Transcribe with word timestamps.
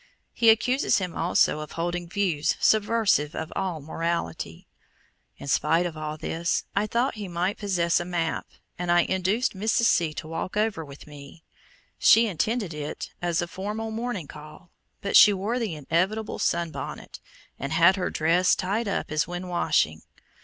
He 0.33 0.49
accuses 0.49 0.97
him 0.97 1.15
also 1.15 1.59
of 1.59 1.73
holding 1.73 2.09
views 2.09 2.55
subversive 2.59 3.35
of 3.35 3.53
all 3.55 3.79
morality. 3.81 4.65
In 5.37 5.47
spite 5.47 5.85
of 5.85 5.95
all 5.95 6.17
this, 6.17 6.63
I 6.75 6.87
thought 6.87 7.13
he 7.21 7.27
might 7.27 7.59
possess 7.59 7.99
a 7.99 8.05
map, 8.05 8.47
and 8.79 8.91
I 8.91 9.01
induced 9.01 9.55
Mrs. 9.55 9.83
C. 9.83 10.11
to 10.15 10.27
walk 10.27 10.57
over 10.57 10.83
with 10.83 11.05
me. 11.05 11.43
She 11.99 12.25
intended 12.25 12.73
it 12.73 13.11
as 13.21 13.43
a 13.43 13.47
formal 13.47 13.91
morning 13.91 14.25
call, 14.25 14.71
but 15.01 15.15
she 15.15 15.33
wore 15.33 15.59
the 15.59 15.75
inevitable 15.75 16.39
sun 16.39 16.71
bonnet, 16.71 17.19
and 17.59 17.71
had 17.71 17.95
her 17.95 18.09
dress 18.09 18.55
tied 18.55 18.87
up 18.87 19.11
as 19.11 19.27
when 19.27 19.49
washing. 19.49 20.01